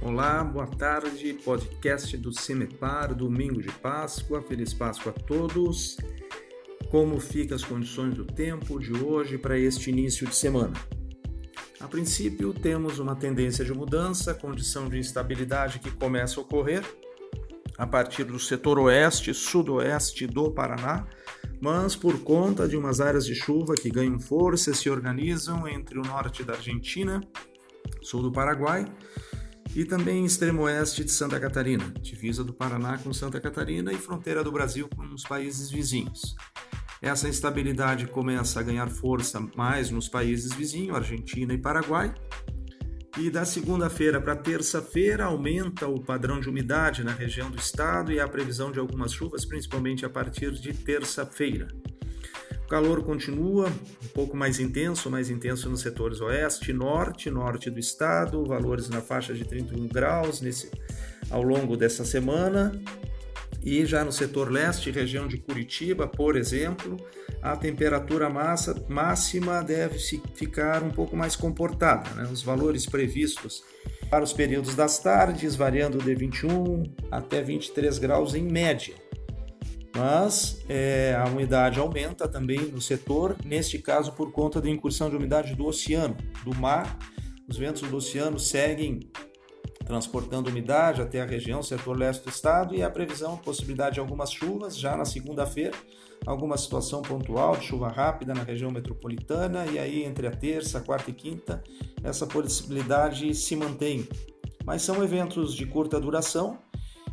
Olá, 0.00 0.44
boa 0.44 0.66
tarde, 0.66 1.34
podcast 1.44 2.16
do 2.16 2.32
Cimepar, 2.32 3.12
domingo 3.12 3.60
de 3.60 3.68
Páscoa, 3.68 4.40
feliz 4.40 4.72
Páscoa 4.72 5.12
a 5.14 5.20
todos. 5.20 5.96
Como 6.88 7.18
ficam 7.18 7.56
as 7.56 7.64
condições 7.64 8.14
do 8.14 8.24
tempo 8.24 8.78
de 8.78 8.92
hoje 8.92 9.36
para 9.36 9.58
este 9.58 9.90
início 9.90 10.24
de 10.24 10.36
semana? 10.36 10.74
A 11.80 11.88
princípio, 11.88 12.54
temos 12.54 13.00
uma 13.00 13.16
tendência 13.16 13.64
de 13.64 13.74
mudança, 13.74 14.32
condição 14.32 14.88
de 14.88 14.98
instabilidade 14.98 15.80
que 15.80 15.90
começa 15.90 16.38
a 16.38 16.44
ocorrer 16.44 16.84
a 17.76 17.86
partir 17.86 18.22
do 18.22 18.38
setor 18.38 18.78
oeste, 18.78 19.34
sudoeste 19.34 20.28
do 20.28 20.52
Paraná, 20.52 21.08
mas 21.60 21.96
por 21.96 22.20
conta 22.20 22.68
de 22.68 22.76
umas 22.76 23.00
áreas 23.00 23.26
de 23.26 23.34
chuva 23.34 23.74
que 23.74 23.90
ganham 23.90 24.20
força 24.20 24.70
e 24.70 24.74
se 24.76 24.88
organizam 24.88 25.66
entre 25.66 25.98
o 25.98 26.02
norte 26.02 26.44
da 26.44 26.54
Argentina, 26.54 27.20
sul 28.00 28.22
do 28.22 28.30
Paraguai 28.30 28.86
e 29.78 29.84
também 29.84 30.24
extremo 30.24 30.62
oeste 30.62 31.04
de 31.04 31.12
Santa 31.12 31.38
Catarina, 31.38 31.94
divisa 32.00 32.42
do 32.42 32.52
Paraná 32.52 32.98
com 32.98 33.12
Santa 33.12 33.40
Catarina 33.40 33.92
e 33.92 33.96
fronteira 33.96 34.42
do 34.42 34.50
Brasil 34.50 34.88
com 34.88 35.04
os 35.14 35.22
países 35.22 35.70
vizinhos. 35.70 36.34
Essa 37.00 37.28
instabilidade 37.28 38.08
começa 38.08 38.58
a 38.58 38.62
ganhar 38.64 38.88
força 38.88 39.38
mais 39.54 39.88
nos 39.88 40.08
países 40.08 40.52
vizinhos, 40.52 40.96
Argentina 40.96 41.54
e 41.54 41.58
Paraguai, 41.58 42.12
e 43.16 43.30
da 43.30 43.44
segunda-feira 43.44 44.20
para 44.20 44.34
terça-feira 44.34 45.26
aumenta 45.26 45.86
o 45.86 46.00
padrão 46.00 46.40
de 46.40 46.48
umidade 46.48 47.04
na 47.04 47.12
região 47.12 47.48
do 47.48 47.56
estado 47.56 48.10
e 48.10 48.18
há 48.18 48.26
previsão 48.26 48.72
de 48.72 48.80
algumas 48.80 49.12
chuvas, 49.12 49.44
principalmente 49.44 50.04
a 50.04 50.10
partir 50.10 50.50
de 50.54 50.72
terça-feira. 50.72 51.68
O 52.68 52.70
calor 52.70 53.02
continua 53.02 53.68
um 54.04 54.08
pouco 54.08 54.36
mais 54.36 54.60
intenso, 54.60 55.10
mais 55.10 55.30
intenso 55.30 55.70
nos 55.70 55.80
setores 55.80 56.20
oeste, 56.20 56.70
norte, 56.70 57.30
norte 57.30 57.70
do 57.70 57.80
estado, 57.80 58.44
valores 58.44 58.90
na 58.90 59.00
faixa 59.00 59.32
de 59.32 59.42
31 59.42 59.88
graus 59.88 60.42
nesse, 60.42 60.70
ao 61.30 61.42
longo 61.42 61.78
dessa 61.78 62.04
semana. 62.04 62.78
E 63.64 63.86
já 63.86 64.04
no 64.04 64.12
setor 64.12 64.52
leste, 64.52 64.90
região 64.90 65.26
de 65.26 65.38
Curitiba, 65.38 66.06
por 66.06 66.36
exemplo, 66.36 66.98
a 67.40 67.56
temperatura 67.56 68.28
massa, 68.28 68.84
máxima 68.86 69.62
deve 69.62 69.98
ficar 70.34 70.82
um 70.82 70.90
pouco 70.90 71.16
mais 71.16 71.34
comportada. 71.34 72.10
Né? 72.16 72.28
Os 72.30 72.42
valores 72.42 72.84
previstos 72.84 73.64
para 74.10 74.22
os 74.22 74.34
períodos 74.34 74.74
das 74.74 74.98
tardes 74.98 75.56
variando 75.56 75.96
de 75.96 76.14
21 76.14 76.82
até 77.10 77.40
23 77.40 77.98
graus 77.98 78.34
em 78.34 78.42
média. 78.42 79.07
Mas 79.98 80.64
é, 80.68 81.18
a 81.20 81.28
umidade 81.28 81.80
aumenta 81.80 82.28
também 82.28 82.60
no 82.70 82.80
setor, 82.80 83.36
neste 83.44 83.80
caso 83.80 84.12
por 84.12 84.30
conta 84.30 84.60
da 84.60 84.70
incursão 84.70 85.10
de 85.10 85.16
umidade 85.16 85.56
do 85.56 85.66
oceano, 85.66 86.16
do 86.44 86.54
mar. 86.54 86.96
Os 87.48 87.56
ventos 87.56 87.82
do 87.82 87.96
oceano 87.96 88.38
seguem 88.38 89.00
transportando 89.84 90.50
umidade 90.50 91.02
até 91.02 91.20
a 91.20 91.26
região 91.26 91.64
setor 91.64 91.96
leste 91.96 92.22
do 92.22 92.30
estado 92.30 92.76
e 92.76 92.82
a 92.82 92.88
previsão, 92.88 93.36
possibilidade 93.38 93.94
de 93.94 94.00
algumas 94.00 94.30
chuvas 94.30 94.78
já 94.78 94.96
na 94.96 95.04
segunda-feira, 95.04 95.76
alguma 96.24 96.56
situação 96.56 97.02
pontual 97.02 97.56
de 97.56 97.64
chuva 97.64 97.88
rápida 97.88 98.32
na 98.32 98.44
região 98.44 98.70
metropolitana 98.70 99.66
e 99.66 99.80
aí 99.80 100.04
entre 100.04 100.28
a 100.28 100.30
terça, 100.30 100.80
quarta 100.80 101.10
e 101.10 101.14
quinta 101.14 101.64
essa 102.04 102.24
possibilidade 102.24 103.34
se 103.34 103.56
mantém. 103.56 104.06
Mas 104.64 104.82
são 104.82 105.02
eventos 105.02 105.54
de 105.54 105.66
curta 105.66 105.98
duração 105.98 106.58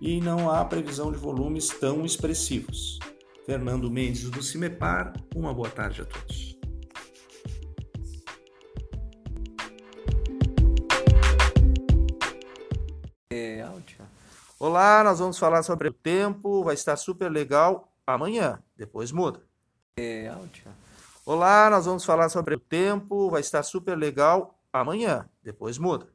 e 0.00 0.20
não 0.20 0.50
há 0.50 0.64
previsão 0.64 1.12
de 1.12 1.18
volumes 1.18 1.68
tão 1.68 2.04
expressivos. 2.04 2.98
Fernando 3.44 3.90
Mendes 3.90 4.30
do 4.30 4.42
Cimepar, 4.42 5.12
uma 5.34 5.52
boa 5.52 5.68
tarde 5.68 6.02
a 6.02 6.04
todos. 6.04 6.50
Olá, 14.62 15.02
nós 15.02 15.18
vamos 15.18 15.38
falar 15.38 15.62
sobre 15.62 15.88
o 15.88 15.92
tempo, 15.92 16.62
vai 16.62 16.74
estar 16.74 16.94
super 16.96 17.30
legal 17.30 17.90
amanhã, 18.06 18.62
depois 18.76 19.10
muda. 19.10 19.42
É, 19.98 20.30
Olá, 21.24 21.70
nós 21.70 21.86
vamos 21.86 22.04
falar 22.04 22.28
sobre 22.28 22.56
o 22.56 22.60
tempo, 22.60 23.30
vai 23.30 23.40
estar 23.40 23.62
super 23.62 23.96
legal 23.96 24.60
amanhã, 24.70 25.26
depois 25.42 25.78
muda. 25.78 26.08